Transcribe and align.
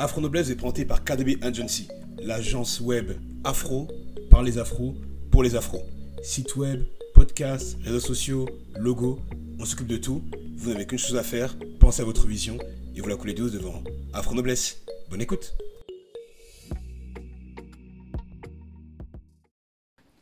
Afro 0.00 0.20
Noblesse 0.20 0.48
est 0.48 0.54
présenté 0.54 0.84
par 0.84 1.02
KDB 1.02 1.38
Agency, 1.42 1.88
l'agence 2.22 2.80
web 2.80 3.14
afro 3.42 3.88
par 4.30 4.44
les 4.44 4.56
afros 4.56 4.94
pour 5.32 5.42
les 5.42 5.56
afros. 5.56 5.82
Site 6.22 6.54
web, 6.54 6.84
podcast, 7.14 7.76
réseaux 7.82 7.98
sociaux, 7.98 8.48
logo, 8.78 9.18
on 9.58 9.64
s'occupe 9.64 9.88
de 9.88 9.96
tout. 9.96 10.22
Vous 10.56 10.70
n'avez 10.70 10.86
qu'une 10.86 11.00
chose 11.00 11.16
à 11.16 11.24
faire, 11.24 11.56
pensez 11.80 12.02
à 12.02 12.04
votre 12.04 12.28
vision 12.28 12.58
et 12.94 13.00
vous 13.00 13.08
la 13.08 13.16
coulez 13.16 13.34
douce 13.34 13.50
devant 13.50 13.82
Afro 14.12 14.36
Noblesse. 14.36 14.84
Bonne 15.10 15.20
écoute. 15.20 15.56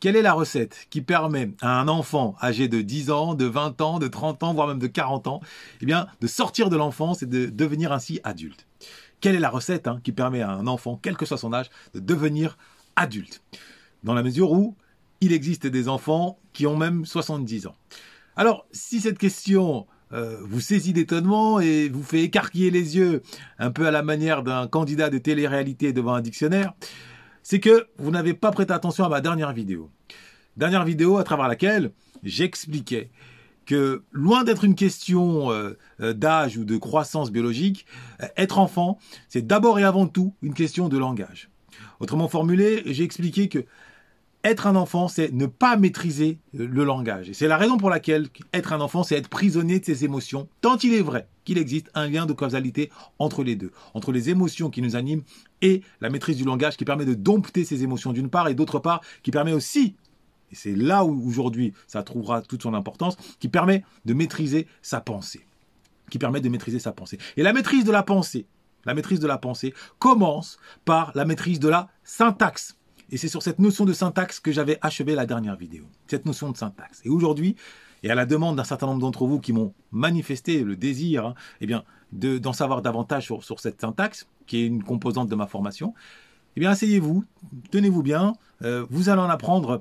Quelle 0.01 0.17
est 0.17 0.23
la 0.23 0.33
recette 0.33 0.87
qui 0.89 1.03
permet 1.03 1.51
à 1.61 1.79
un 1.81 1.89
enfant 1.89 2.35
âgé 2.43 2.69
de 2.69 2.81
10 2.81 3.11
ans, 3.11 3.35
de 3.35 3.45
20 3.45 3.81
ans, 3.83 3.99
de 3.99 4.09
30 4.09 4.43
ans, 4.43 4.55
voire 4.55 4.69
même 4.69 4.79
de 4.79 4.87
40 4.87 5.27
ans, 5.27 5.41
eh 5.83 5.87
de 5.87 6.27
sortir 6.27 6.71
de 6.71 6.77
l'enfance 6.77 7.23
et 7.23 7.27
de 7.27 7.47
devenir 7.47 7.93
ainsi 7.93 8.21
adulte? 8.25 8.67
Quelle 9.27 9.35
est 9.35 9.41
la 9.41 9.51
recette 9.51 9.89
hein, 9.89 9.99
qui 10.05 10.13
permet 10.13 10.41
à 10.41 10.53
un 10.53 10.69
enfant, 10.69 11.01
quel 11.03 11.17
que 11.17 11.27
soit 11.27 11.37
son 11.37 11.53
âge, 11.53 11.69
de 11.95 11.99
devenir 11.99 12.57
adulte? 12.95 13.43
Dans 14.05 14.15
la 14.15 14.23
mesure 14.23 14.53
où 14.53 14.77
il 15.21 15.33
existe 15.33 15.67
des 15.67 15.89
enfants 15.89 16.39
qui 16.53 16.65
ont 16.65 16.77
même 16.77 17.05
70 17.05 17.67
ans. 17.67 17.75
Alors, 18.37 18.69
si 18.71 19.01
cette 19.01 19.19
question 19.19 19.89
euh, 20.13 20.39
vous 20.45 20.61
saisit 20.61 20.93
d'étonnement 20.93 21.59
et 21.59 21.89
vous 21.89 22.05
fait 22.05 22.23
écarquiller 22.23 22.71
les 22.71 22.99
yeux, 22.99 23.25
un 23.59 23.73
peu 23.73 23.89
à 23.89 23.91
la 23.91 24.05
manière 24.05 24.45
d'un 24.45 24.69
candidat 24.69 25.11
de 25.11 25.19
télé-réalité 25.19 25.93
devant 25.93 26.15
un 26.15 26.21
dictionnaire, 26.21 26.75
c'est 27.43 27.59
que 27.59 27.89
vous 27.99 28.13
n'avez 28.13 28.33
pas 28.33 28.53
prêté 28.53 28.73
attention 28.73 29.07
à 29.07 29.09
ma 29.09 29.21
dernière 29.21 29.53
vidéo. 29.53 29.91
Dernière 30.57 30.85
vidéo 30.85 31.19
à 31.19 31.25
travers 31.25 31.49
laquelle 31.49 31.91
j'expliquais 32.23 33.11
que 33.67 34.05
loin 34.13 34.45
d'être 34.45 34.65
une 34.65 34.77
question 34.77 35.51
euh, 35.51 35.77
euh, 36.01 36.15
d'âge 36.15 36.57
ou 36.57 36.65
de 36.65 36.77
croissance 36.79 37.31
biologique, 37.31 37.85
euh, 38.23 38.27
être 38.37 38.59
enfant, 38.59 38.99
c'est 39.29 39.47
d'abord 39.47 39.79
et 39.79 39.85
avant 39.85 40.07
tout 40.07 40.35
une 40.41 40.55
question 40.55 40.89
de 40.89 40.97
langage. 40.97 41.51
Autrement 42.01 42.29
formulé, 42.29 42.83
j'ai 42.87 43.05
expliqué 43.05 43.49
que 43.49 43.67
être 44.45 44.69
un 44.69 44.77
enfant, 44.77 45.09
c'est 45.09 45.33
ne 45.33 45.47
pas 45.47 45.77
maîtriser 45.77 46.39
le 46.53 46.85
langage. 46.85 47.29
Et 47.29 47.35
c'est 47.35 47.49
la 47.49 47.57
raison 47.57 47.79
pour 47.79 47.91
laquelle 47.91 48.29
être 48.55 48.73
un 48.73 48.81
enfant, 48.81 49.03
c'est 49.03 49.17
être 49.17 49.29
prisonnier 49.29 49.81
de 49.81 49.85
ses 49.85 50.05
émotions, 50.05 50.49
tant 50.61 50.77
il 50.79 50.95
est 50.95 51.03
vrai 51.03 51.27
qu'il 51.45 51.59
existe 51.59 51.91
un 51.95 52.09
lien 52.09 52.27
de 52.27 52.33
causalité 52.33 52.91
entre 53.19 53.43
les 53.43 53.57
deux, 53.57 53.73
entre 53.95 54.13
les 54.13 54.31
émotions 54.31 54.71
qui 54.71 54.83
nous 54.83 54.95
animent 54.95 55.23
et 55.63 55.83
la 56.01 56.11
maîtrise 56.11 56.37
du 56.37 56.45
langage 56.45 56.77
qui 56.77 56.85
permet 56.85 57.05
de 57.05 57.15
dompter 57.15 57.65
ces 57.65 57.83
émotions 57.83 58.13
d'une 58.13 58.31
part 58.31 58.47
et 58.47 58.55
d'autre 58.55 58.79
part 58.79 59.01
qui 59.25 59.33
permet 59.33 59.53
aussi 59.53 59.97
et 60.51 60.55
c'est 60.55 60.75
là 60.75 61.05
où 61.05 61.29
aujourd'hui 61.29 61.73
ça 61.87 62.03
trouvera 62.03 62.43
toute 62.43 62.63
son 62.63 62.75
importance, 62.75 63.17
qui 63.41 63.49
permet 63.49 63.85
de 64.05 64.15
maîtriser 64.15 64.67
sa 64.83 65.01
pensée. 65.01 65.47
Qui 66.11 66.19
permet 66.19 66.41
de 66.41 66.49
maîtriser 66.49 66.79
sa 66.79 66.93
pensée. 66.93 67.19
Et 67.37 67.43
la 67.43 67.53
maîtrise 67.53 67.85
de 67.85 67.93
la 67.93 68.03
pensée, 68.03 68.47
la 68.85 68.95
maîtrise 68.95 69.21
de 69.21 69.27
la 69.27 69.39
pensée 69.39 69.75
commence 69.99 70.59
par 70.85 71.11
la 71.15 71.25
maîtrise 71.25 71.59
de 71.59 71.69
la 71.69 71.89
syntaxe. 72.05 72.77
Et 73.11 73.17
c'est 73.17 73.29
sur 73.29 73.43
cette 73.43 73.59
notion 73.59 73.85
de 73.85 73.93
syntaxe 73.93 74.41
que 74.41 74.53
j'avais 74.53 74.79
achevé 74.81 75.15
la 75.15 75.27
dernière 75.27 75.57
vidéo. 75.57 75.85
Cette 76.07 76.27
notion 76.27 76.51
de 76.51 76.57
syntaxe. 76.57 77.03
Et 77.05 77.09
aujourd'hui, 77.09 77.57
et 78.03 78.11
à 78.11 78.15
la 78.15 78.27
demande 78.27 78.57
d'un 78.57 78.65
certain 78.65 78.87
nombre 78.87 79.01
d'entre 79.01 79.27
vous 79.27 79.41
qui 79.41 79.53
m'ont 79.53 79.75
manifesté 79.91 80.63
le 80.63 80.77
désir, 80.77 81.27
hein, 81.27 81.35
eh 81.61 81.67
bien, 81.67 81.85
d'en 82.13 82.53
savoir 82.53 82.83
davantage 82.83 83.25
sur, 83.25 83.43
sur, 83.43 83.61
cette 83.61 83.81
syntaxe, 83.81 84.29
qui 84.47 84.59
est 84.59 84.67
une 84.67 84.83
composante 84.83 85.29
de 85.29 85.35
ma 85.35 85.47
formation, 85.47 85.95
eh 86.57 86.61
bien, 86.61 86.71
asseyez-vous, 86.71 87.25
tenez-vous 87.71 88.03
bien, 88.03 88.35
euh, 88.63 88.87
vous 88.91 89.09
allez 89.09 89.21
en 89.21 89.29
apprendre 89.29 89.81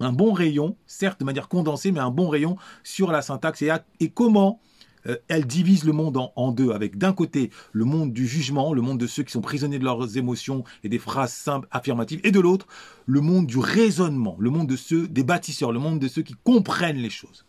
un 0.00 0.12
bon 0.12 0.32
rayon, 0.32 0.76
certes 0.86 1.20
de 1.20 1.24
manière 1.24 1.48
condensée, 1.48 1.92
mais 1.92 2.00
un 2.00 2.10
bon 2.10 2.28
rayon 2.28 2.56
sur 2.82 3.10
la 3.12 3.22
syntaxe 3.22 3.62
et, 3.62 4.10
comment 4.10 4.60
euh, 5.06 5.16
elle 5.28 5.46
divise 5.46 5.84
le 5.84 5.92
monde 5.92 6.18
en, 6.36 6.52
deux, 6.52 6.70
avec 6.70 6.96
d'un 6.96 7.12
côté 7.12 7.50
le 7.72 7.84
monde 7.84 8.12
du 8.12 8.26
jugement, 8.26 8.72
le 8.72 8.82
monde 8.82 8.98
de 8.98 9.06
ceux 9.06 9.22
qui 9.22 9.32
sont 9.32 9.40
prisonniers 9.40 9.78
de 9.78 9.84
leurs 9.84 10.16
émotions 10.16 10.64
et 10.84 10.88
des 10.88 10.98
phrases 10.98 11.32
simples, 11.32 11.66
affirmatives, 11.70 12.20
et 12.24 12.30
de 12.30 12.40
l'autre, 12.40 12.66
le 13.06 13.20
monde 13.20 13.46
du 13.46 13.58
raisonnement, 13.58 14.36
le 14.38 14.50
monde 14.50 14.68
de 14.68 14.76
ceux, 14.76 15.08
des 15.08 15.24
bâtisseurs, 15.24 15.72
le 15.72 15.80
monde 15.80 15.98
de 15.98 16.08
ceux 16.08 16.22
qui 16.22 16.34
comprennent 16.44 16.98
les 16.98 17.10
choses. 17.10 17.44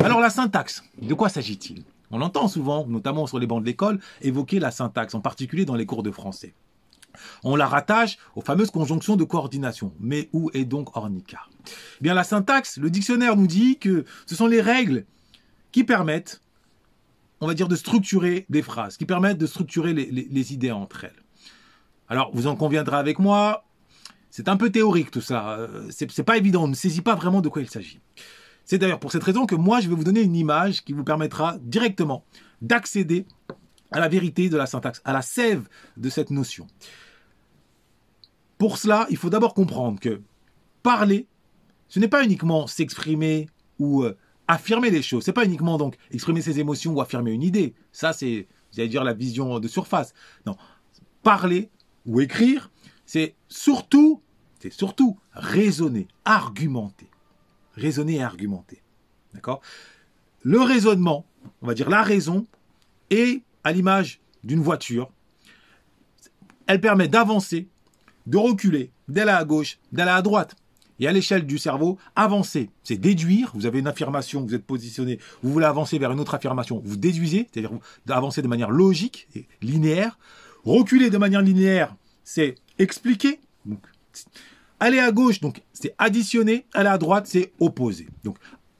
Alors 0.00 0.20
la 0.20 0.30
syntaxe, 0.30 0.82
de 1.00 1.14
quoi 1.14 1.28
s'agit-il? 1.28 1.84
On 2.10 2.20
entend 2.20 2.46
souvent, 2.46 2.86
notamment 2.86 3.26
sur 3.26 3.38
les 3.38 3.46
bancs 3.46 3.62
de 3.62 3.66
l'école, 3.66 3.98
évoquer 4.20 4.58
la 4.60 4.70
syntaxe, 4.70 5.14
en 5.14 5.20
particulier 5.20 5.64
dans 5.64 5.74
les 5.74 5.86
cours 5.86 6.02
de 6.02 6.10
français. 6.10 6.54
On 7.44 7.56
la 7.56 7.66
rattache 7.66 8.18
aux 8.34 8.40
fameuses 8.40 8.70
conjonctions 8.70 9.16
de 9.16 9.24
coordination. 9.24 9.92
Mais 10.00 10.28
où 10.32 10.50
est 10.54 10.64
donc 10.64 10.96
Ornica? 10.96 11.40
Eh 11.66 11.70
Bien, 12.00 12.14
la 12.14 12.24
syntaxe, 12.24 12.78
le 12.78 12.90
dictionnaire 12.90 13.36
nous 13.36 13.46
dit 13.46 13.78
que 13.78 14.04
ce 14.26 14.34
sont 14.34 14.46
les 14.46 14.60
règles 14.60 15.04
qui 15.70 15.84
permettent, 15.84 16.42
on 17.40 17.46
va 17.46 17.54
dire, 17.54 17.68
de 17.68 17.76
structurer 17.76 18.46
des 18.48 18.62
phrases, 18.62 18.96
qui 18.96 19.06
permettent 19.06 19.38
de 19.38 19.46
structurer 19.46 19.92
les, 19.94 20.52
idées 20.52 20.70
entre 20.70 21.04
elles. 21.04 21.22
Alors, 22.08 22.30
vous 22.34 22.46
en 22.46 22.56
conviendrez 22.56 22.96
avec 22.96 23.18
moi, 23.18 23.64
c'est 24.30 24.48
un 24.48 24.56
peu 24.56 24.70
théorique 24.70 25.10
tout 25.10 25.20
ça. 25.20 25.56
Euh, 25.58 25.88
c'est 25.90 26.22
pas 26.22 26.36
évident, 26.36 26.64
on 26.64 26.68
ne 26.68 26.74
saisit 26.74 27.00
pas 27.00 27.14
vraiment 27.14 27.40
de 27.40 27.48
quoi 27.48 27.62
il 27.62 27.70
s'agit. 27.70 28.00
C'est 28.64 28.78
d'ailleurs 28.78 29.00
pour 29.00 29.12
cette 29.12 29.24
raison 29.24 29.46
que 29.46 29.54
moi, 29.54 29.80
je 29.80 29.88
vais 29.88 29.94
vous 29.94 30.04
donner 30.04 30.22
une 30.22 30.36
image 30.36 30.84
qui 30.84 30.92
vous 30.92 31.04
permettra 31.04 31.56
directement 31.60 32.24
d'accéder 32.60 33.26
à 33.92 34.00
la 34.00 34.08
vérité 34.08 34.48
de 34.48 34.56
la 34.56 34.66
syntaxe, 34.66 35.00
à 35.04 35.12
la 35.12 35.22
sève 35.22 35.68
de 35.96 36.08
cette 36.08 36.30
notion. 36.30 36.66
Pour 38.58 38.78
cela, 38.78 39.06
il 39.10 39.16
faut 39.16 39.30
d'abord 39.30 39.54
comprendre 39.54 39.98
que 40.00 40.22
parler, 40.82 41.26
ce 41.88 41.98
n'est 41.98 42.08
pas 42.08 42.24
uniquement 42.24 42.66
s'exprimer 42.66 43.48
ou 43.78 44.02
euh, 44.02 44.16
affirmer 44.48 44.90
les 44.90 45.02
choses. 45.02 45.24
C'est 45.24 45.32
pas 45.32 45.44
uniquement 45.44 45.78
donc 45.78 45.96
exprimer 46.10 46.42
ses 46.42 46.60
émotions 46.60 46.92
ou 46.92 47.00
affirmer 47.00 47.32
une 47.32 47.42
idée. 47.42 47.74
Ça, 47.92 48.12
c'est, 48.12 48.46
j'allais 48.72 48.88
dire, 48.88 49.04
la 49.04 49.14
vision 49.14 49.58
de 49.58 49.68
surface. 49.68 50.14
Non, 50.46 50.56
parler 51.22 51.70
ou 52.06 52.20
écrire, 52.20 52.70
c'est 53.04 53.34
surtout, 53.48 54.22
c'est 54.60 54.72
surtout 54.72 55.18
raisonner, 55.32 56.08
argumenter, 56.24 57.10
raisonner 57.74 58.16
et 58.16 58.22
argumenter. 58.22 58.82
D'accord? 59.34 59.60
Le 60.42 60.60
raisonnement, 60.60 61.26
on 61.62 61.66
va 61.66 61.74
dire 61.74 61.90
la 61.90 62.02
raison, 62.02 62.46
est 63.10 63.42
à 63.64 63.72
l'image 63.72 64.20
d'une 64.44 64.60
voiture. 64.60 65.10
Elle 66.66 66.80
permet 66.80 67.08
d'avancer, 67.08 67.68
de 68.26 68.36
reculer, 68.36 68.90
d'aller 69.08 69.30
à 69.30 69.44
gauche, 69.44 69.78
d'aller 69.92 70.10
à 70.10 70.22
droite. 70.22 70.56
Et 71.00 71.08
à 71.08 71.12
l'échelle 71.12 71.46
du 71.46 71.58
cerveau, 71.58 71.98
avancer, 72.14 72.70
c'est 72.84 72.96
déduire. 72.96 73.50
Vous 73.54 73.66
avez 73.66 73.80
une 73.80 73.88
affirmation, 73.88 74.44
vous 74.46 74.54
êtes 74.54 74.64
positionné, 74.64 75.18
vous 75.42 75.52
voulez 75.52 75.66
avancer 75.66 75.98
vers 75.98 76.12
une 76.12 76.20
autre 76.20 76.34
affirmation, 76.34 76.80
vous 76.84 76.96
déduisez, 76.96 77.48
c'est-à-dire 77.52 77.72
avancer 78.08 78.40
de 78.40 78.46
manière 78.46 78.70
logique 78.70 79.26
et 79.34 79.46
linéaire. 79.62 80.16
Reculer 80.64 81.10
de 81.10 81.18
manière 81.18 81.42
linéaire, 81.42 81.96
c'est 82.22 82.54
expliquer. 82.78 83.40
aller 84.78 85.00
à 85.00 85.10
gauche, 85.10 85.40
donc 85.40 85.62
c'est 85.72 85.94
additionner. 85.98 86.66
Aller 86.72 86.88
à 86.88 86.98
droite, 86.98 87.26
c'est 87.26 87.52
opposer. 87.58 88.06
Donc 88.22 88.36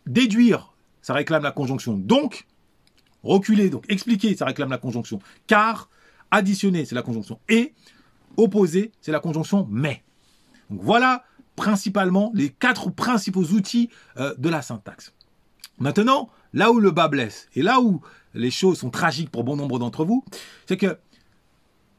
déduire, 0.06 0.74
ça 1.00 1.14
réclame 1.14 1.42
la 1.42 1.50
conjonction 1.50 1.94
donc. 1.94 2.46
Reculer, 3.22 3.70
donc 3.70 3.84
expliquer, 3.88 4.36
ça 4.36 4.44
réclame 4.44 4.70
la 4.70 4.78
conjonction 4.78 5.20
car. 5.46 5.88
Additionner, 6.30 6.86
c'est 6.86 6.94
la 6.94 7.02
conjonction 7.02 7.38
et. 7.48 7.74
Opposer, 8.36 8.92
c'est 9.00 9.12
la 9.12 9.20
conjonction 9.20 9.66
mais. 9.70 10.02
Donc 10.70 10.80
voilà 10.82 11.24
principalement 11.56 12.32
les 12.34 12.48
quatre 12.48 12.90
principaux 12.90 13.44
outils 13.44 13.90
euh, 14.16 14.34
de 14.38 14.48
la 14.48 14.62
syntaxe. 14.62 15.12
Maintenant, 15.78 16.30
là 16.52 16.70
où 16.72 16.78
le 16.78 16.90
bas 16.90 17.08
blesse 17.08 17.48
et 17.54 17.62
là 17.62 17.80
où 17.80 18.00
les 18.34 18.50
choses 18.50 18.78
sont 18.78 18.90
tragiques 18.90 19.30
pour 19.30 19.44
bon 19.44 19.56
nombre 19.56 19.78
d'entre 19.78 20.04
vous, 20.04 20.24
c'est 20.66 20.76
que 20.76 20.96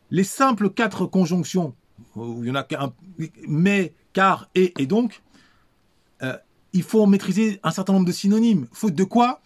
les 0.10 0.24
simples 0.24 0.70
quatre 0.70 1.06
conjonctions, 1.06 1.76
où 2.16 2.44
il 2.44 2.48
y 2.48 2.52
en 2.52 2.56
a 2.56 2.64
qu'un 2.64 2.94
mais, 3.48 3.94
car, 4.14 4.50
et 4.56 4.74
et 4.80 4.86
donc, 4.86 5.22
euh, 6.22 6.38
il 6.72 6.84
faut 6.84 7.06
maîtriser 7.06 7.60
un 7.64 7.72
certain 7.72 7.94
nombre 7.94 8.06
de 8.06 8.12
synonymes. 8.12 8.68
Faute 8.72 8.96
de 8.96 9.04
quoi, 9.04 9.42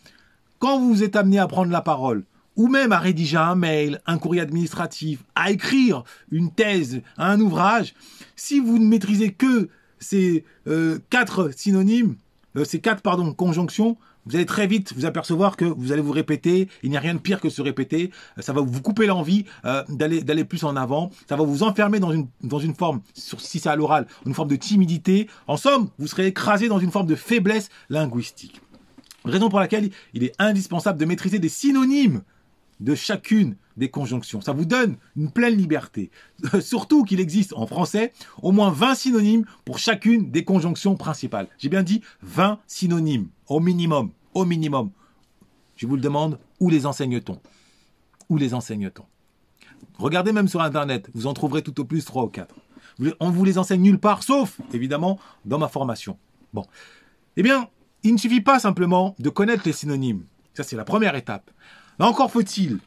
quand 0.59 0.79
vous 0.79 1.03
êtes 1.03 1.15
amené 1.15 1.39
à 1.39 1.47
prendre 1.47 1.71
la 1.71 1.81
parole, 1.81 2.23
ou 2.55 2.67
même 2.67 2.91
à 2.91 2.99
rédiger 2.99 3.37
un 3.37 3.55
mail, 3.55 4.01
un 4.05 4.17
courrier 4.17 4.41
administratif, 4.41 5.23
à 5.35 5.51
écrire 5.51 6.03
une 6.31 6.51
thèse, 6.51 7.01
un 7.17 7.39
ouvrage, 7.39 7.93
si 8.35 8.59
vous 8.59 8.79
ne 8.79 8.85
maîtrisez 8.85 9.31
que 9.31 9.69
ces 9.99 10.43
euh, 10.67 10.99
quatre 11.09 11.51
synonymes, 11.55 12.15
euh, 12.55 12.65
ces 12.65 12.79
quatre 12.79 13.01
pardon 13.01 13.31
conjonctions, 13.33 13.97
vous 14.25 14.35
allez 14.35 14.45
très 14.45 14.67
vite 14.67 14.91
vous 14.93 15.05
apercevoir 15.05 15.55
que 15.55 15.63
vous 15.63 15.93
allez 15.93 16.01
vous 16.01 16.11
répéter. 16.11 16.67
Il 16.83 16.89
n'y 16.89 16.97
a 16.97 16.99
rien 16.99 17.13
de 17.13 17.19
pire 17.19 17.39
que 17.39 17.49
se 17.49 17.61
répéter. 17.61 18.11
Euh, 18.37 18.41
ça 18.41 18.51
va 18.51 18.59
vous 18.59 18.81
couper 18.81 19.05
l'envie 19.05 19.45
d'aller 19.89 20.43
plus 20.43 20.65
en 20.65 20.75
avant. 20.75 21.11
Ça 21.29 21.37
va 21.37 21.43
vous 21.43 21.63
enfermer 21.63 21.99
dans 21.99 22.11
une 22.11 22.27
dans 22.41 22.59
une 22.59 22.73
forme, 22.73 23.01
si 23.13 23.59
c'est 23.59 23.69
à 23.69 23.75
l'oral, 23.75 24.07
une 24.25 24.33
forme 24.33 24.49
de 24.49 24.57
timidité. 24.57 25.29
En 25.45 25.55
somme, 25.55 25.89
vous 25.97 26.07
serez 26.07 26.27
écrasé 26.27 26.67
dans 26.67 26.79
une 26.79 26.91
forme 26.91 27.07
de 27.07 27.15
faiblesse 27.15 27.69
linguistique. 27.89 28.61
Raison 29.25 29.49
pour 29.49 29.59
laquelle 29.59 29.89
il 30.13 30.23
est 30.23 30.33
indispensable 30.39 30.99
de 30.99 31.05
maîtriser 31.05 31.39
des 31.39 31.49
synonymes 31.49 32.21
de 32.79 32.95
chacune 32.95 33.55
des 33.75 33.89
conjonctions. 33.89 34.41
Ça 34.41 34.53
vous 34.53 34.65
donne 34.65 34.97
une 35.15 35.31
pleine 35.31 35.55
liberté. 35.55 36.11
Surtout 36.61 37.03
qu'il 37.03 37.19
existe 37.19 37.53
en 37.53 37.67
français 37.67 38.13
au 38.41 38.51
moins 38.51 38.71
20 38.71 38.95
synonymes 38.95 39.45
pour 39.65 39.79
chacune 39.79 40.31
des 40.31 40.43
conjonctions 40.43 40.95
principales. 40.95 41.47
J'ai 41.57 41.69
bien 41.69 41.83
dit 41.83 42.01
20 42.21 42.59
synonymes, 42.67 43.29
au 43.47 43.59
minimum, 43.59 44.11
au 44.33 44.45
minimum. 44.45 44.91
Je 45.75 45.87
vous 45.87 45.95
le 45.95 46.01
demande, 46.01 46.39
où 46.59 46.69
les 46.69 46.85
enseigne-t-on? 46.85 47.39
Où 48.29 48.37
les 48.37 48.53
enseigne-t-on? 48.53 49.05
Regardez 49.99 50.31
même 50.31 50.47
sur 50.47 50.61
Internet, 50.61 51.09
vous 51.13 51.27
en 51.27 51.33
trouverez 51.33 51.61
tout 51.61 51.79
au 51.79 51.85
plus 51.85 52.05
trois 52.05 52.23
ou 52.23 52.29
quatre. 52.29 52.55
On 53.19 53.29
vous 53.29 53.45
les 53.45 53.57
enseigne 53.57 53.81
nulle 53.81 53.99
part, 53.99 54.23
sauf, 54.23 54.59
évidemment, 54.73 55.19
dans 55.45 55.59
ma 55.59 55.67
formation. 55.67 56.17
Bon. 56.53 56.65
Eh 57.35 57.43
bien, 57.43 57.69
il 58.03 58.13
ne 58.13 58.17
suffit 58.17 58.41
pas 58.41 58.59
simplement 58.59 59.15
de 59.19 59.29
connaître 59.29 59.63
les 59.65 59.73
synonymes. 59.73 60.25
Ça, 60.53 60.63
c'est 60.63 60.75
la 60.75 60.85
première 60.85 61.15
étape. 61.15 61.51
encore 61.99 62.31
faut-il 62.31 62.79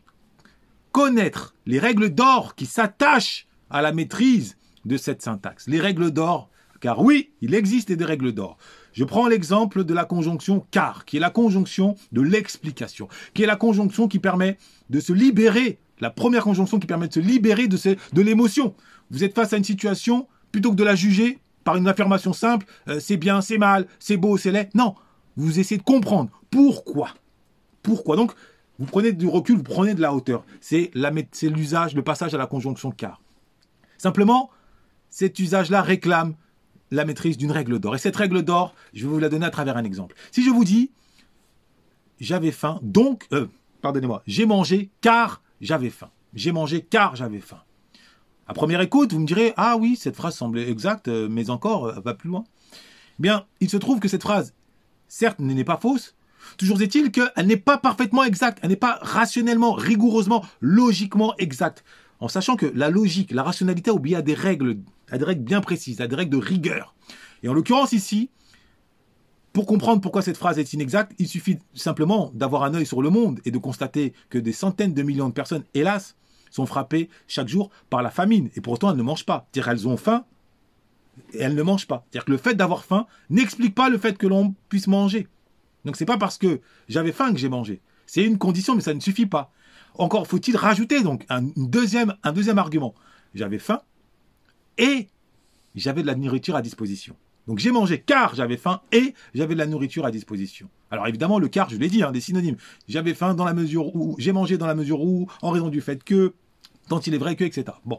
connaître 0.93 1.55
les 1.67 1.79
règles 1.79 2.11
d'or 2.11 2.55
qui 2.55 2.67
s'attachent 2.67 3.47
à 3.71 3.83
la 3.83 3.93
maîtrise 3.93 4.57
de 4.85 4.97
cette 4.97 5.23
syntaxe. 5.23 5.67
Les 5.69 5.81
règles 5.81 6.11
d'or, 6.11 6.51
car 6.81 7.01
oui, 7.01 7.31
il 7.41 7.55
existe 7.55 7.93
des 7.93 8.05
règles 8.05 8.33
d'or. 8.33 8.57
Je 8.93 9.05
prends 9.05 9.29
l'exemple 9.29 9.85
de 9.85 9.95
la 9.95 10.05
conjonction 10.05 10.67
car, 10.71 11.05
qui 11.05 11.19
est 11.19 11.21
la 11.21 11.31
conjonction 11.31 11.95
de 12.13 12.23
l'explication, 12.23 13.09
qui 13.35 13.43
est 13.43 13.47
la 13.47 13.57
conjonction 13.57 14.09
qui 14.09 14.19
permet 14.19 14.59
de 14.89 14.99
se 14.99 15.13
libérer, 15.13 15.79
la 16.01 16.11
première 16.11 16.43
conjonction 16.43 16.81
qui 16.81 16.87
permet 16.87 17.09
de 17.09 17.15
se 17.15 17.21
libérer 17.21 17.69
de, 17.69 17.79
de 18.13 18.23
l'émotion. 18.23 18.75
Vous 19.11 19.23
êtes 19.23 19.35
face 19.35 19.53
à 19.53 19.59
une 19.59 19.65
situation, 19.65 20.27
plutôt 20.51 20.71
que 20.71 20.77
de 20.77 20.85
la 20.85 20.97
juger 20.97 21.39
par 21.65 21.77
une 21.77 21.89
affirmation 21.89 22.33
simple, 22.33 22.67
euh, 22.89 23.01
c'est 23.01 23.17
bien, 23.17 23.41
c'est 23.41 23.59
mal, 23.59 23.87
c'est 23.99 24.17
beau, 24.17 24.37
c'est 24.37 24.51
laid. 24.51 24.71
Non, 24.75 24.95
vous 25.37 25.59
essayez 25.59 25.79
de 25.79 25.83
comprendre 25.83 26.31
pourquoi? 26.51 27.11
Pourquoi? 27.83 28.17
Donc, 28.17 28.33
vous 28.79 28.87
prenez 28.87 29.13
du 29.13 29.27
recul, 29.27 29.57
vous 29.57 29.63
prenez 29.63 29.95
de 29.95 30.01
la 30.01 30.15
hauteur. 30.15 30.45
C'est 30.61 30.91
l'usage, 30.95 31.95
le 31.95 32.03
passage 32.03 32.35
à 32.35 32.39
la 32.39 32.47
conjonction 32.47 32.91
car. 32.91 33.21
Simplement, 33.99 34.51
cet 35.11 35.39
usage-là 35.39 35.83
réclame 35.83 36.35
la 36.91 37.05
maîtrise 37.05 37.37
d'une 37.37 37.53
règle 37.53 37.79
d'or. 37.79 37.95
Et 37.95 37.99
cette 37.99 38.17
règle 38.17 38.43
d'or, 38.43 38.75
je 38.95 39.03
vais 39.07 39.13
vous 39.13 39.19
la 39.19 39.29
donner 39.29 39.47
à 39.47 39.51
travers 39.51 39.77
un 39.77 39.85
exemple. 39.85 40.17
Si 40.33 40.43
je 40.43 40.51
vous 40.51 40.65
dis, 40.65 40.91
j'avais 42.21 42.53
faim, 42.53 42.79
donc, 42.83 43.27
euh, 43.33 43.47
pardonnez-moi, 43.83 44.23
j'ai 44.27 44.47
mangé 44.47 44.91
car 45.01 45.43
j'avais 45.61 45.91
faim. 45.91 46.11
J'ai 46.35 46.53
mangé 46.53 46.81
car 46.83 47.17
j'avais 47.17 47.41
faim. 47.41 47.61
À 48.51 48.53
première 48.53 48.81
écoute, 48.81 49.13
vous 49.13 49.21
me 49.21 49.27
direz, 49.29 49.55
ah 49.57 49.77
oui, 49.79 49.95
cette 49.95 50.17
phrase 50.17 50.35
semblait 50.35 50.69
exacte, 50.69 51.07
euh, 51.07 51.29
mais 51.31 51.51
encore, 51.51 51.87
euh, 51.87 52.01
va 52.05 52.15
plus 52.15 52.29
loin. 52.29 52.43
Bien, 53.21 53.47
il 53.61 53.71
se 53.71 53.77
trouve 53.77 54.01
que 54.01 54.09
cette 54.09 54.23
phrase, 54.23 54.55
certes, 55.07 55.39
n'est 55.39 55.63
pas 55.63 55.77
fausse, 55.77 56.17
toujours 56.59 56.83
est-il 56.83 57.13
qu'elle 57.13 57.47
n'est 57.47 57.57
pas 57.57 57.79
parfaitement 57.79 58.25
exacte, 58.25 58.59
elle 58.63 58.71
n'est 58.71 58.75
pas 58.75 58.99
rationnellement, 59.03 59.71
rigoureusement, 59.71 60.45
logiquement 60.61 61.33
exacte. 61.39 61.85
En 62.19 62.27
sachant 62.27 62.57
que 62.57 62.67
la 62.75 62.91
logique, 62.91 63.31
la 63.31 63.45
rationalité 63.45 63.93
obéit 63.93 64.17
à 64.17 64.23
des 64.23 64.35
règles, 64.35 64.79
à 65.13 65.19
des 65.19 65.25
règles 65.25 65.45
bien 65.45 65.61
précises, 65.61 66.01
à 66.01 66.09
des 66.09 66.17
règles 66.17 66.33
de 66.33 66.45
rigueur. 66.45 66.97
Et 67.45 67.49
en 67.49 67.53
l'occurrence 67.53 67.93
ici, 67.93 68.31
pour 69.53 69.65
comprendre 69.65 70.01
pourquoi 70.01 70.23
cette 70.23 70.37
phrase 70.37 70.59
est 70.59 70.73
inexacte, 70.73 71.13
il 71.21 71.29
suffit 71.29 71.61
simplement 71.73 72.33
d'avoir 72.35 72.65
un 72.65 72.75
œil 72.75 72.85
sur 72.85 73.01
le 73.01 73.11
monde 73.11 73.39
et 73.45 73.53
de 73.53 73.59
constater 73.59 74.13
que 74.29 74.39
des 74.39 74.53
centaines 74.53 74.93
de 74.93 75.03
millions 75.05 75.29
de 75.29 75.35
personnes, 75.35 75.63
hélas, 75.73 76.17
sont 76.51 76.67
frappées 76.67 77.09
chaque 77.29 77.49
jour 77.49 77.71
par 77.89 78.03
la 78.03 78.11
famine. 78.11 78.51
Et 78.57 78.61
pourtant, 78.61 78.91
elles 78.91 78.97
ne 78.97 79.03
mangent 79.03 79.27
pas. 79.27 79.49
C'est-à-dire 79.53 79.71
elles 79.73 79.89
ont 79.89 79.97
faim 79.97 80.25
et 81.33 81.41
elles 81.41 81.55
ne 81.55 81.63
mangent 81.63 81.87
pas. 81.87 82.05
C'est-à-dire 82.11 82.25
que 82.27 82.33
le 82.33 82.39
fait 82.39 82.55
d'avoir 82.55 82.85
faim 82.85 83.07
n'explique 83.29 83.75
pas 83.75 83.89
le 83.89 83.99
fait 83.99 84.17
que 84.19 84.27
l'on 84.27 84.55
puisse 84.69 84.87
manger. 84.87 85.29
Donc 85.85 85.97
c'est 85.97 86.07
pas 86.07 86.19
parce 86.19 86.39
que 86.39 86.61
j'avais 86.89 87.13
faim 87.13 87.33
que 87.33 87.39
j'ai 87.39 87.49
mangé. 87.49 87.81
C'est 88.07 88.25
une 88.25 88.39
condition, 88.39 88.75
mais 88.75 88.83
ça 88.83 88.95
ne 88.95 89.01
suffit 89.01 89.27
pas. 89.27 89.53
Encore 89.95 90.27
faut-il 90.27 90.57
rajouter 90.57 91.03
donc 91.03 91.25
un, 91.29 91.43
deuxième, 91.57 92.17
un 92.23 92.33
deuxième 92.33 92.59
argument. 92.59 92.95
J'avais 93.35 93.59
faim 93.59 93.81
et 94.79 95.09
j'avais 95.75 96.03
de 96.03 96.07
la 96.07 96.15
nourriture 96.15 96.57
à 96.57 96.63
disposition. 96.63 97.17
Donc 97.51 97.59
j'ai 97.59 97.73
mangé 97.73 97.99
car 97.99 98.37
j'avais 98.37 98.57
faim 98.57 98.81
et 98.93 99.13
j'avais 99.35 99.55
de 99.55 99.59
la 99.59 99.67
nourriture 99.67 100.07
à 100.07 100.13
disposition. 100.13 100.69
Alors 100.93 101.09
évidemment, 101.09 101.41
le 101.41 101.49
car, 101.49 101.69
je 101.69 101.79
l'ai 101.79 101.89
dit, 101.89 102.05
hein, 102.05 102.13
des 102.13 102.21
synonymes. 102.21 102.55
J'avais 102.87 103.13
faim 103.13 103.35
dans 103.35 103.45
la 103.45 103.55
mesure 103.55 103.97
où, 103.97 104.15
j'ai 104.19 104.31
mangé 104.31 104.57
dans 104.57 104.69
la 104.69 104.77
mesure 104.77 105.01
où, 105.01 105.27
en 105.43 105.51
raison 105.51 105.67
du 105.67 105.81
fait 105.81 106.05
que, 106.05 106.33
tant 106.89 107.01
il 107.01 107.13
est 107.13 107.19
vrai 107.19 107.35
que, 107.35 107.43
etc. 107.43 107.65
Bon. 107.85 107.99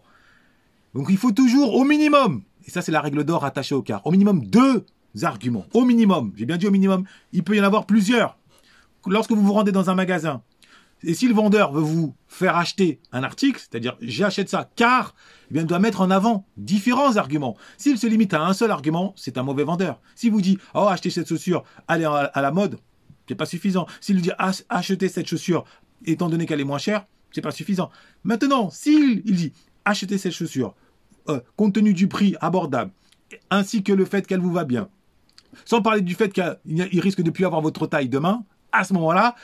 Donc 0.94 1.08
il 1.10 1.18
faut 1.18 1.34
toujours, 1.34 1.76
au 1.76 1.84
minimum, 1.84 2.44
et 2.66 2.72
ça 2.72 2.82
c'est 2.82 2.94
la 2.94 3.02
règle 3.02 3.26
d'or 3.26 3.44
attachée 3.44 3.76
au 3.76 3.82
car, 3.82 4.08
au 4.08 4.12
minimum 4.12 4.46
deux 4.46 4.86
arguments. 5.22 5.66
Au 5.74 5.84
minimum, 5.84 6.32
j'ai 6.38 6.46
bien 6.46 6.56
dit 6.56 6.68
au 6.68 6.72
minimum, 6.72 7.04
il 7.34 7.44
peut 7.44 7.58
y 7.58 7.60
en 7.60 7.66
avoir 7.66 7.86
plusieurs. 7.86 8.38
Lorsque 9.06 9.32
vous 9.32 9.44
vous 9.44 9.52
rendez 9.52 9.74
dans 9.74 9.90
un 9.90 9.96
magasin, 9.96 10.44
et 11.04 11.14
si 11.14 11.28
le 11.28 11.34
vendeur 11.34 11.72
veut 11.72 11.82
vous 11.82 12.16
faire 12.28 12.56
acheter 12.56 13.00
un 13.12 13.24
article, 13.24 13.60
c'est-à-dire 13.60 13.98
j'achète 14.02 14.50
ça 14.50 14.70
car, 14.76 15.16
eh 15.52 15.58
il 15.58 15.66
doit 15.66 15.80
mettre 15.80 16.02
en 16.02 16.12
avant 16.12 16.46
différents 16.58 17.18
arguments. 17.18 17.58
S'il 17.78 17.98
se 17.98 18.08
limite 18.08 18.34
à 18.34 18.44
un 18.44 18.54
seul 18.54 18.72
argument, 18.72 19.14
c'est 19.16 19.38
un 19.38 19.44
mauvais 19.44 19.64
vendeur. 19.64 20.00
S'il 20.16 20.32
vous 20.32 20.42
dit, 20.42 20.58
oh, 20.74 20.88
achetez 20.88 21.10
cette 21.10 21.28
chaussure, 21.28 21.64
allez 21.88 22.06
à 22.06 22.42
la 22.42 22.52
mode, 22.52 22.78
c'est 23.28 23.36
pas 23.36 23.46
suffisant. 23.46 23.88
S'il 24.00 24.16
lui 24.16 24.24
dit, 24.24 24.32
achetez 24.70 25.10
cette 25.10 25.28
chaussure, 25.28 25.66
étant 26.06 26.30
donné 26.30 26.46
qu'elle 26.46 26.62
est 26.62 26.66
moins 26.66 26.78
chère, 26.78 27.06
c'est 27.32 27.42
pas 27.42 27.52
suffisant. 27.52 27.90
Maintenant, 28.24 28.70
s'il 28.70 29.24
dit, 29.24 29.54
achetez 29.86 30.18
cette 30.18 30.34
chaussure, 30.34 30.76
euh, 31.30 31.40
compte 31.56 31.74
tenu 31.74 31.94
du 31.94 32.08
prix 32.08 32.36
abordable, 32.42 32.92
ainsi 33.50 33.84
que 33.84 33.94
le 33.94 34.06
fait 34.06 34.28
qu'elle 34.28 34.42
vous 34.42 34.52
va 34.52 34.66
bien, 34.66 34.90
sans 35.66 35.82
parler 35.82 36.02
du 36.02 36.14
fait 36.16 36.32
qu'il 36.32 37.00
risque 37.00 37.22
de 37.22 37.32
plus 37.32 37.46
avoir 37.46 37.62
votre 37.62 37.88
taille 37.88 38.10
demain, 38.10 38.44
à 38.72 38.84
ce 38.84 38.94
moment-là, 38.94 39.36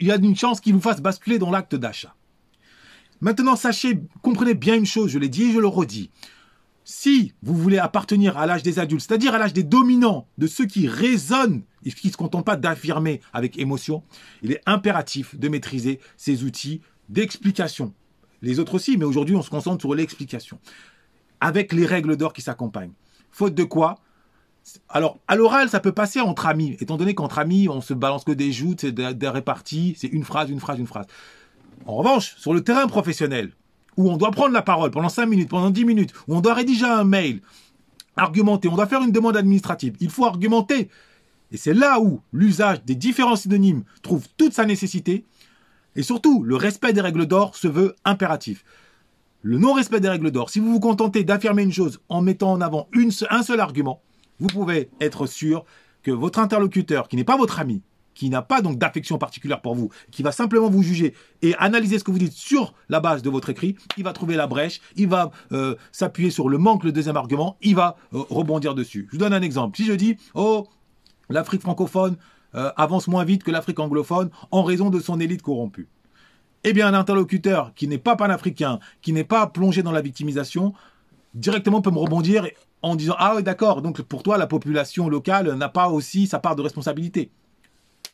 il 0.00 0.06
y 0.06 0.12
a 0.12 0.16
une 0.16 0.36
chance 0.36 0.60
qu'il 0.60 0.74
vous 0.74 0.80
fasse 0.80 1.00
basculer 1.00 1.38
dans 1.38 1.50
l'acte 1.50 1.74
d'achat. 1.74 2.14
Maintenant, 3.20 3.56
sachez, 3.56 4.00
comprenez 4.22 4.54
bien 4.54 4.76
une 4.76 4.86
chose, 4.86 5.10
je 5.10 5.18
l'ai 5.18 5.28
dit 5.28 5.44
et 5.44 5.52
je 5.52 5.58
le 5.58 5.66
redis. 5.66 6.10
Si 6.84 7.34
vous 7.42 7.54
voulez 7.54 7.78
appartenir 7.78 8.38
à 8.38 8.46
l'âge 8.46 8.62
des 8.62 8.78
adultes, 8.78 9.04
c'est-à-dire 9.06 9.34
à, 9.34 9.38
l'âge 9.38 9.52
des 9.52 9.62
dominants, 9.62 10.26
de 10.38 10.46
ceux 10.46 10.64
qui 10.64 10.88
raisonnent 10.88 11.62
et 11.84 11.90
qui 11.90 12.08
ne 12.08 12.12
se 12.12 12.16
contentent 12.16 12.46
pas 12.46 12.56
d'affirmer 12.56 13.20
avec 13.32 13.58
émotion, 13.58 14.02
il 14.42 14.52
est 14.52 14.62
impératif 14.66 15.38
de 15.38 15.48
maîtriser 15.48 16.00
ces 16.16 16.44
outils 16.44 16.80
d'explication. 17.08 17.94
Les 18.42 18.58
autres 18.58 18.74
aussi, 18.74 18.96
mais 18.96 19.04
aujourd'hui 19.04 19.36
on 19.36 19.42
se 19.42 19.50
concentre 19.50 19.82
sur 19.82 19.94
l'explication. 19.94 20.58
Avec 21.40 21.72
les 21.72 21.86
règles 21.86 22.16
d'or 22.16 22.32
qui 22.32 22.42
s'accompagnent. 22.42 22.92
Faute 23.30 23.54
de 23.54 23.64
quoi 23.64 24.00
alors, 24.88 25.18
à 25.26 25.36
l'oral, 25.36 25.68
ça 25.68 25.80
peut 25.80 25.92
passer 25.92 26.20
entre 26.20 26.46
amis, 26.46 26.76
étant 26.80 26.96
donné 26.96 27.14
qu'entre 27.14 27.38
amis, 27.38 27.68
on 27.68 27.80
se 27.80 27.94
balance 27.94 28.24
que 28.24 28.32
des 28.32 28.52
joutes, 28.52 28.82
c'est 28.82 28.92
des, 28.92 29.28
réparties, 29.28 29.96
c'est 29.98 30.08
une 30.08 30.24
phrase, 30.24 30.50
une 30.50 30.60
phrase, 30.60 30.78
une 30.78 30.86
phrase. 30.86 31.06
En 31.86 31.96
revanche, 31.96 32.36
sur 32.36 32.54
le 32.54 32.62
terrain 32.62 32.86
professionnel, 32.86 33.52
où 33.96 34.10
on 34.10 34.16
doit 34.16 34.30
prendre 34.30 34.52
la 34.52 34.62
parole 34.62 34.90
pendant 34.90 35.08
5 35.08 35.26
minutes, 35.26 35.48
pendant 35.48 35.70
10 35.70 35.84
minutes, 35.84 36.12
où 36.28 36.36
on 36.36 36.40
doit 36.40 36.54
rédiger 36.54 36.84
un 36.84 37.04
mail, 37.04 37.40
argumenter, 38.16 38.68
on 38.68 38.76
doit 38.76 38.86
faire 38.86 39.02
une 39.02 39.12
demande 39.12 39.36
administrative, 39.36 39.96
il 40.00 40.10
faut 40.10 40.26
argumenter. 40.26 40.88
Et 41.52 41.56
c'est 41.56 41.74
là 41.74 42.00
où 42.00 42.20
l'usage 42.32 42.84
des 42.84 42.94
différents 42.94 43.36
synonymes 43.36 43.84
trouve 44.02 44.26
toute 44.36 44.52
sa 44.52 44.66
nécessité, 44.66 45.24
et 45.96 46.02
surtout, 46.02 46.42
le 46.44 46.56
respect 46.56 46.92
des 46.92 47.00
règles 47.00 47.26
d'or 47.26 47.56
se 47.56 47.66
veut 47.66 47.96
impératif. 48.04 48.64
Le 49.42 49.58
non-respect 49.58 50.00
des 50.00 50.08
règles 50.08 50.30
d'or, 50.30 50.50
si 50.50 50.60
vous 50.60 50.70
vous 50.70 50.80
contentez 50.80 51.24
d'affirmer 51.24 51.62
une 51.62 51.72
chose 51.72 52.00
en 52.08 52.20
mettant 52.20 52.52
en 52.52 52.60
avant 52.60 52.88
un 53.30 53.42
seul 53.42 53.58
argument, 53.58 54.02
vous 54.40 54.48
pouvez 54.48 54.90
être 55.00 55.26
sûr 55.26 55.64
que 56.02 56.10
votre 56.10 56.38
interlocuteur, 56.38 57.08
qui 57.08 57.16
n'est 57.16 57.24
pas 57.24 57.36
votre 57.36 57.60
ami, 57.60 57.82
qui 58.14 58.30
n'a 58.30 58.42
pas 58.42 58.60
donc 58.60 58.78
d'affection 58.78 59.18
particulière 59.18 59.60
pour 59.60 59.74
vous, 59.74 59.90
qui 60.10 60.22
va 60.22 60.32
simplement 60.32 60.68
vous 60.68 60.82
juger 60.82 61.14
et 61.42 61.54
analyser 61.56 61.98
ce 61.98 62.04
que 62.04 62.10
vous 62.10 62.18
dites 62.18 62.32
sur 62.32 62.74
la 62.88 63.00
base 63.00 63.22
de 63.22 63.30
votre 63.30 63.50
écrit, 63.50 63.76
il 63.96 64.04
va 64.04 64.12
trouver 64.12 64.36
la 64.36 64.46
brèche, 64.46 64.80
il 64.96 65.08
va 65.08 65.30
euh, 65.52 65.76
s'appuyer 65.92 66.30
sur 66.30 66.48
le 66.48 66.58
manque, 66.58 66.84
le 66.84 66.92
deuxième 66.92 67.16
argument, 67.16 67.56
il 67.62 67.76
va 67.76 67.96
euh, 68.12 68.22
rebondir 68.28 68.74
dessus. 68.74 69.06
Je 69.08 69.16
vous 69.16 69.18
donne 69.18 69.32
un 69.32 69.42
exemple. 69.42 69.76
Si 69.76 69.84
je 69.84 69.92
dis, 69.92 70.16
oh, 70.34 70.66
l'Afrique 71.28 71.62
francophone 71.62 72.16
euh, 72.54 72.70
avance 72.76 73.08
moins 73.08 73.24
vite 73.24 73.44
que 73.44 73.50
l'Afrique 73.50 73.78
anglophone 73.78 74.30
en 74.50 74.64
raison 74.64 74.90
de 74.90 75.00
son 75.00 75.20
élite 75.20 75.42
corrompue. 75.42 75.88
Eh 76.64 76.72
bien, 76.72 76.88
un 76.88 76.94
interlocuteur 76.94 77.72
qui 77.74 77.88
n'est 77.88 77.98
pas 77.98 78.16
panafricain, 78.16 78.80
qui 79.00 79.12
n'est 79.12 79.24
pas 79.24 79.46
plongé 79.46 79.82
dans 79.82 79.92
la 79.92 80.02
victimisation, 80.02 80.74
directement 81.32 81.80
peut 81.80 81.90
me 81.90 81.98
rebondir 81.98 82.46
en 82.82 82.96
disant 82.96 83.14
ah 83.18 83.34
oui 83.36 83.42
d'accord 83.42 83.82
donc 83.82 84.02
pour 84.02 84.22
toi 84.22 84.38
la 84.38 84.46
population 84.46 85.08
locale 85.08 85.54
n'a 85.54 85.68
pas 85.68 85.88
aussi 85.88 86.26
sa 86.26 86.38
part 86.38 86.56
de 86.56 86.62
responsabilité. 86.62 87.30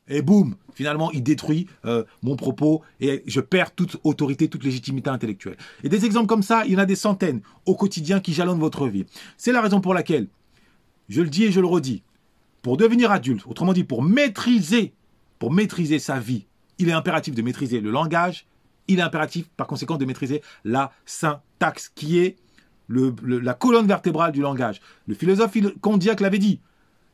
Et 0.09 0.23
boum 0.23 0.57
finalement 0.75 1.11
il 1.13 1.23
détruit 1.23 1.67
euh, 1.85 2.05
mon 2.23 2.37
propos 2.37 2.83
et 3.01 3.23
je 3.27 3.41
perds 3.41 3.75
toute 3.75 3.97
autorité 4.05 4.49
toute 4.49 4.65
légitimité 4.65 5.11
intellectuelle. 5.11 5.57
Et 5.83 5.89
des 5.89 6.05
exemples 6.05 6.27
comme 6.27 6.43
ça 6.43 6.65
il 6.67 6.73
y 6.73 6.77
en 6.77 6.81
a 6.81 6.87
des 6.87 6.97
centaines 6.97 7.41
au 7.65 7.75
quotidien 7.75 8.21
qui 8.21 8.33
jalonnent 8.33 8.61
votre 8.61 8.87
vie. 8.87 9.07
C'est 9.37 9.53
la 9.53 9.61
raison 9.61 9.81
pour 9.81 9.95
laquelle 9.95 10.29
je 11.09 11.23
le 11.23 11.29
dis 11.29 11.45
et 11.45 11.53
je 11.53 11.61
le 11.61 11.67
redis 11.67 12.03
pour 12.63 12.77
devenir 12.77 13.11
adulte 13.11 13.47
autrement 13.47 13.73
dit 13.73 13.85
pour 13.85 14.03
maîtriser 14.03 14.93
pour 15.39 15.53
maîtriser 15.53 15.99
sa 15.99 16.19
vie 16.19 16.47
il 16.79 16.89
est 16.89 16.93
impératif 16.93 17.35
de 17.35 17.43
maîtriser 17.43 17.81
le 17.81 17.91
langage 17.91 18.47
il 18.89 18.99
est 18.99 19.03
impératif 19.03 19.49
par 19.57 19.67
conséquent 19.67 19.97
de 19.97 20.05
maîtriser 20.05 20.43
la 20.65 20.93
syntaxe 21.05 21.89
qui 21.89 22.19
est 22.19 22.37
la 22.89 23.55
colonne 23.55 23.87
vertébrale 23.87 24.33
du 24.33 24.41
langage. 24.41 24.81
Le 25.07 25.15
philosophe 25.15 25.57
Condillac 25.81 26.21
l'avait 26.21 26.39
dit. 26.39 26.61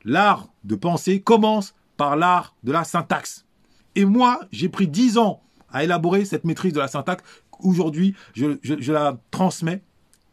L'art 0.05 0.49
de 0.65 0.75
penser 0.75 1.21
commence 1.21 1.75
par 1.97 2.17
l'art 2.17 2.55
de 2.65 2.73
la 2.73 2.85
syntaxe. 2.85 3.47
Et 3.95 4.05
moi, 4.05 4.41
j'ai 4.51 4.69
pris 4.69 4.89
dix 4.89 5.19
ans 5.19 5.43
à 5.71 5.85
élaborer 5.85 6.25
cette 6.25 6.45
maîtrise 6.45 6.73
de 6.73 6.81
la 6.81 6.89
syntaxe. 6.89 7.23
Aujourd'hui, 7.61 8.15
je, 8.35 8.59
je, 8.63 8.93
la 8.93 9.19
transmets. 9.31 9.83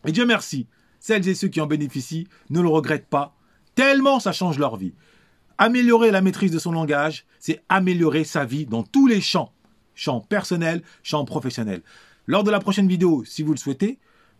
Et 0.05 0.11
Dieu 0.11 0.25
merci, 0.25 0.67
celles 0.99 1.27
et 1.27 1.35
ceux 1.35 1.47
qui 1.47 1.61
en 1.61 1.67
bénéficient 1.67 2.27
ne 2.49 2.61
le 2.61 2.69
regrettent 2.69 3.09
pas, 3.09 3.35
tellement 3.75 4.19
ça 4.19 4.31
change 4.31 4.57
leur 4.57 4.77
vie. 4.77 4.93
Améliorer 5.57 6.11
la 6.11 6.21
maîtrise 6.21 6.51
de 6.51 6.59
son 6.59 6.71
langage, 6.71 7.25
c'est 7.39 7.61
améliorer 7.69 8.23
sa 8.23 8.45
vie 8.45 8.65
dans 8.65 8.83
tous 8.83 9.07
les 9.07 9.21
champs. 9.21 9.53
Champ 9.93 10.21
personnel, 10.21 10.81
champ 11.03 11.25
professionnel. 11.25 11.81
Lors 12.25 12.43
de 12.43 12.51
la 12.51 12.59
prochaine 12.59 12.87
vidéo, 12.87 13.23
si 13.25 13.43
vous 13.43 13.51
le 13.51 13.57
souhaitez, 13.57 13.99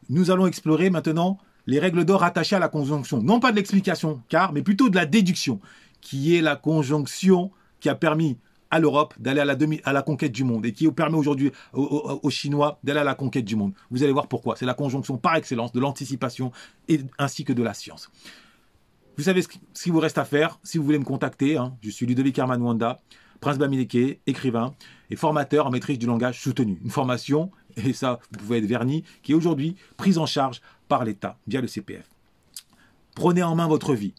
nous 0.10 0.32
allons 0.32 0.48
explorer 0.48 0.90
maintenant 0.90 1.38
les 1.68 1.80
règles 1.80 2.04
d'or 2.04 2.24
attachées 2.24 2.56
à 2.56 2.60
la 2.60 2.68
conjonction. 2.68 3.22
Non 3.22 3.40
pas 3.40 3.52
de 3.52 3.58
l'explication, 3.58 4.22
car, 4.28 4.54
mais 4.54 4.64
plutôt 4.64 4.90
de 4.90 4.96
la 4.96 5.06
déduction, 5.06 5.60
qui 6.02 6.36
est 6.36 6.42
la 6.42 6.56
conjonction 6.56 7.52
qui 7.80 7.90
a 7.90 7.96
permis 7.96 8.38
à 8.72 8.80
l'Europe 8.80 9.14
d'aller 9.18 9.42
à 9.42 9.94
la, 9.94 10.02
conquête 10.02 10.32
du 10.32 10.44
monde 10.44 10.66
et 10.66 10.74
qui 10.74 10.90
permet 10.92 11.18
aujourd'hui 11.18 11.52
aux, 11.74 12.30
Chinois 12.30 12.80
d'aller 12.84 13.00
à 13.00 13.04
la 13.04 13.16
conquête 13.16 13.46
du 13.46 13.56
monde. 13.56 13.74
Vous 13.90 14.04
allez 14.04 14.12
voir 14.12 14.28
pourquoi. 14.28 14.56
C'est 14.56 14.66
la 14.66 14.74
conjonction 14.74 15.18
par 15.18 15.36
excellence 15.36 15.72
de 15.72 15.80
l'anticipation 15.80 16.52
et 16.88 17.00
ainsi 17.18 17.44
que 17.44 17.54
de 17.54 17.64
la 17.64 17.74
science. 17.74 18.12
Vous 19.18 19.24
savez 19.24 19.42
ce 19.42 19.48
qu'il 19.48 19.92
vous 19.92 20.00
reste 20.00 20.18
à 20.18 20.26
faire. 20.26 20.60
Si 20.64 20.78
vous 20.78 20.84
voulez 20.84 21.00
me 21.00 21.04
contacter, 21.04 21.58
hein, 21.58 21.76
je 21.82 21.90
suis 21.90 22.06
Ludovic 22.06 22.38
Armanwanda, 22.38 23.00
Prince 23.42 23.58
Bamileke, 23.58 24.20
écrivain 24.28 24.74
et 25.10 25.16
formateur 25.16 25.66
en 25.66 25.72
maîtrise 25.72 25.98
du 25.98 26.06
langage 26.06 26.40
soutenu. 26.40 26.80
Une 26.84 26.92
formation, 26.92 27.52
et 27.86 27.94
ça, 27.94 28.20
vous 28.32 28.40
pouvez 28.40 28.58
être 28.60 28.66
verni, 28.66 29.04
qui 29.24 29.32
est 29.32 29.36
aujourd'hui 29.36 29.76
prise 29.98 30.18
en 30.18 30.26
charge 30.26 30.62
par 30.88 31.06
l'État 31.06 31.38
via 31.48 31.62
le 31.62 31.68
CPF. 31.68 32.10
Prenez 33.16 33.44
en 33.44 33.56
main 33.56 33.68
votre 33.68 33.94
vie. 33.94 34.14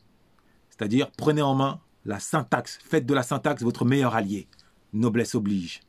C'est-à-dire, 0.69 1.11
prenez 1.17 1.43
en 1.43 1.55
main 1.55 1.81
la 2.05 2.21
syntaxe. 2.21 2.79
Faites 2.83 3.07
de 3.07 3.15
la 3.15 3.23
syntaxe 3.23 3.63
votre 3.63 3.85
meilleur 3.85 4.15
allié. 4.15 4.47
Noblesse 4.93 5.35
oblige. 5.35 5.81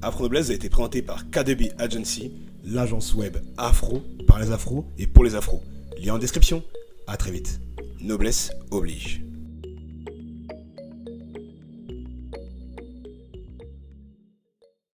Afro 0.00 0.24
Noblesse 0.24 0.50
a 0.50 0.54
été 0.54 0.68
présenté 0.68 1.02
par 1.02 1.30
KDB 1.30 1.72
Agency, 1.78 2.32
l'agence 2.64 3.14
web 3.14 3.36
afro 3.56 4.02
par 4.26 4.40
les 4.40 4.50
afros 4.50 4.84
et 4.98 5.06
pour 5.06 5.22
les 5.24 5.34
afros. 5.34 5.62
Lien 6.02 6.14
en 6.14 6.18
description. 6.18 6.64
À 7.06 7.16
très 7.16 7.30
vite. 7.30 7.60
Noblesse 8.00 8.50
oblige. 8.70 9.22